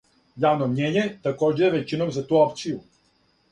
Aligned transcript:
Јавно 0.45 0.67
мњење 0.71 1.03
такође 1.27 1.61
је 1.65 1.71
већином 1.77 2.11
за 2.19 2.27
ту 2.33 2.43
опцију. 2.47 2.83